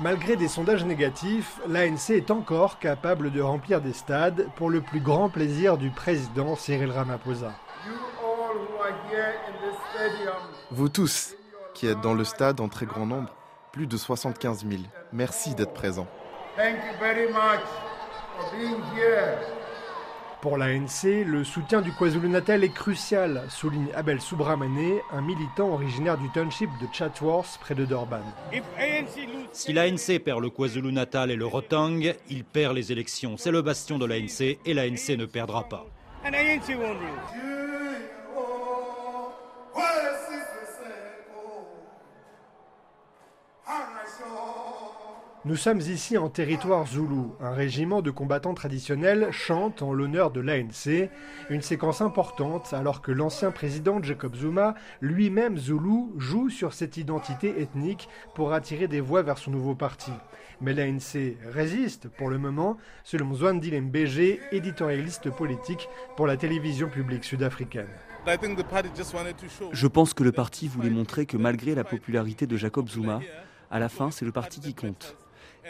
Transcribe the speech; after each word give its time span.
Malgré 0.00 0.34
des 0.34 0.48
sondages 0.48 0.86
négatifs, 0.86 1.60
l'ANC 1.68 2.08
est 2.08 2.30
encore 2.30 2.78
capable 2.78 3.30
de 3.30 3.42
remplir 3.42 3.82
des 3.82 3.92
stades 3.92 4.48
pour 4.56 4.70
le 4.70 4.80
plus 4.80 5.00
grand 5.00 5.28
plaisir 5.28 5.76
du 5.76 5.90
président 5.90 6.56
Cyril 6.56 6.90
Ramaphosa. 6.90 7.52
Vous 10.70 10.88
tous 10.88 11.34
qui 11.74 11.86
êtes 11.86 12.00
dans 12.00 12.14
le 12.14 12.24
stade 12.24 12.60
en 12.60 12.68
très 12.68 12.86
grand 12.86 13.04
nombre, 13.04 13.34
plus 13.72 13.86
de 13.86 13.98
75 13.98 14.66
000, 14.66 14.82
merci 15.12 15.54
d'être 15.54 15.74
présents. 15.74 16.08
Pour 20.40 20.56
l'ANC, 20.56 21.04
le 21.26 21.44
soutien 21.44 21.82
du 21.82 21.92
KwaZulu-Natal 21.92 22.64
est 22.64 22.72
crucial, 22.72 23.42
souligne 23.50 23.88
Abel 23.94 24.22
Subramane, 24.22 24.98
un 25.12 25.20
militant 25.20 25.68
originaire 25.68 26.16
du 26.16 26.30
township 26.30 26.70
de 26.80 26.86
Chatsworth 26.90 27.58
près 27.60 27.74
de 27.74 27.84
Durban. 27.84 28.22
Si 29.52 29.74
l'ANC 29.74 30.18
perd 30.24 30.40
le 30.40 30.48
KwaZulu-Natal 30.48 31.30
et 31.30 31.36
le 31.36 31.44
Rotang, 31.44 32.14
il 32.30 32.44
perd 32.44 32.74
les 32.74 32.90
élections. 32.90 33.36
C'est 33.36 33.50
le 33.50 33.60
bastion 33.60 33.98
de 33.98 34.06
l'ANC 34.06 34.58
et 34.64 34.72
l'ANC 34.72 35.18
ne 35.18 35.26
perdra 35.26 35.68
pas. 35.68 35.84
Nous 45.46 45.56
sommes 45.56 45.80
ici 45.80 46.18
en 46.18 46.28
territoire 46.28 46.86
zoulou. 46.86 47.34
Un 47.40 47.52
régiment 47.52 48.02
de 48.02 48.10
combattants 48.10 48.52
traditionnels 48.52 49.28
chante 49.30 49.80
en 49.80 49.94
l'honneur 49.94 50.30
de 50.30 50.40
l'ANC, 50.40 51.08
une 51.48 51.62
séquence 51.62 52.02
importante 52.02 52.74
alors 52.74 53.00
que 53.00 53.10
l'ancien 53.10 53.50
président 53.50 54.02
Jacob 54.02 54.36
Zuma, 54.36 54.74
lui-même 55.00 55.56
zoulou, 55.56 56.12
joue 56.18 56.50
sur 56.50 56.74
cette 56.74 56.98
identité 56.98 57.58
ethnique 57.58 58.06
pour 58.34 58.52
attirer 58.52 58.86
des 58.86 59.00
voix 59.00 59.22
vers 59.22 59.38
son 59.38 59.50
nouveau 59.50 59.74
parti. 59.74 60.12
Mais 60.60 60.74
l'ANC 60.74 61.38
résiste 61.50 62.08
pour 62.08 62.28
le 62.28 62.36
moment, 62.36 62.76
selon 63.02 63.34
Zwandi 63.34 63.72
Mbg, 63.72 64.40
éditorialiste 64.52 65.30
politique 65.30 65.88
pour 66.18 66.26
la 66.26 66.36
télévision 66.36 66.90
publique 66.90 67.24
sud-africaine. 67.24 67.88
Je 69.72 69.86
pense 69.86 70.12
que 70.12 70.22
le 70.22 70.32
parti 70.32 70.68
voulait 70.68 70.90
montrer 70.90 71.24
que 71.24 71.38
malgré 71.38 71.74
la 71.74 71.84
popularité 71.84 72.46
de 72.46 72.58
Jacob 72.58 72.90
Zuma, 72.90 73.20
à 73.70 73.78
la 73.78 73.88
fin, 73.88 74.10
c'est 74.10 74.26
le 74.26 74.32
parti 74.32 74.60
qui 74.60 74.74
compte. 74.74 75.16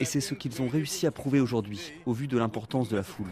Et 0.00 0.04
c'est 0.04 0.20
ce 0.20 0.34
qu'ils 0.34 0.62
ont 0.62 0.68
réussi 0.68 1.06
à 1.06 1.10
prouver 1.10 1.40
aujourd'hui, 1.40 1.92
au 2.06 2.12
vu 2.12 2.26
de 2.28 2.38
l'importance 2.38 2.88
de 2.88 2.96
la 2.96 3.02
foule. 3.02 3.26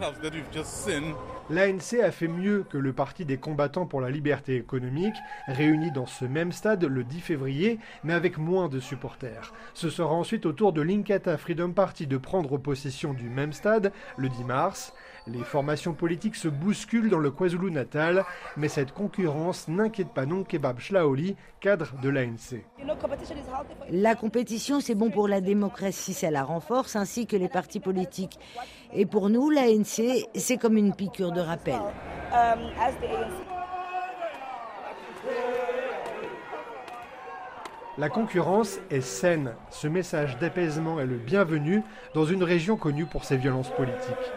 L'ANC 1.51 2.01
a 2.03 2.11
fait 2.11 2.29
mieux 2.29 2.65
que 2.69 2.79
le 2.79 2.93
Parti 2.93 3.25
des 3.25 3.37
combattants 3.37 3.87
pour 3.87 4.01
la 4.01 4.11
liberté 4.11 4.57
économique, 4.57 5.17
réuni 5.47 5.91
dans 5.91 6.07
ce 6.07 6.25
même 6.25 6.53
stade 6.53 6.85
le 6.85 7.05
10 7.05 7.21
février, 7.21 7.79
mais 8.03 8.15
avec 8.15 8.39
moins 8.39 8.69
de 8.69 8.81
supporters. 8.81 9.53
Ce 9.75 9.91
sera 9.91 10.15
ensuite 10.15 10.47
au 10.47 10.53
tour 10.53 10.73
de 10.73 10.81
l'Inkatha 10.81 11.37
Freedom 11.37 11.73
Party 11.73 12.07
de 12.07 12.17
prendre 12.17 12.57
possession 12.57 13.13
du 13.13 13.29
même 13.29 13.53
stade 13.53 13.93
le 14.17 14.29
10 14.29 14.45
mars. 14.45 14.93
Les 15.27 15.43
formations 15.43 15.95
politiques 15.95 16.37
se 16.37 16.49
bousculent 16.49 17.09
dans 17.09 17.19
le 17.19 17.31
KwaZulu-Natal, 17.31 18.25
mais 18.59 18.69
cette 18.69 18.93
concurrence 18.93 19.69
n'inquiète 19.69 20.13
pas 20.13 20.27
non 20.27 20.45
Kebab 20.45 20.79
Shlaoli, 20.79 21.37
cadre 21.61 21.95
de 22.03 22.11
l'ANC. 22.11 22.63
La 23.91 24.15
compétition, 24.15 24.81
c'est 24.81 24.95
bon 24.95 25.11
pour 25.11 25.27
la 25.27 25.41
démocratie, 25.41 26.13
ça 26.13 26.31
renforce, 26.45 26.97
ainsi 26.97 27.27
que 27.27 27.37
les 27.37 27.49
partis 27.49 27.81
politiques. 27.81 28.39
Et 28.93 29.07
pour 29.07 29.31
nous, 29.31 29.51
l'ANC, 29.51 30.29
c'est 30.35 30.57
comme 30.57 30.77
une 30.77 30.95
piqûre 30.95 31.33
de 31.33 31.41
rappel. 31.41 31.81
La 37.97 38.09
concurrence 38.09 38.81
est 38.91 39.01
saine. 39.01 39.55
Ce 39.71 39.87
message 39.87 40.37
d'apaisement 40.39 40.99
est 40.99 41.07
le 41.07 41.17
bienvenu 41.17 41.83
dans 42.13 42.25
une 42.25 42.43
région 42.43 42.77
connue 42.77 43.07
pour 43.07 43.25
ses 43.25 43.37
violences 43.37 43.71
politiques. 43.71 44.33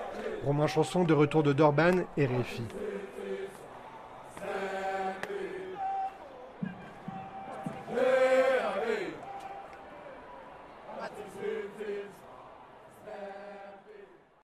Romain 0.45 0.67
Chanson 0.67 1.03
de 1.03 1.13
retour 1.13 1.41
de 1.41 1.53
Dorban 1.53 2.03
et 2.17 2.27
Réfi. 2.27 2.61
This 11.15 11.87
is. 11.87 12.07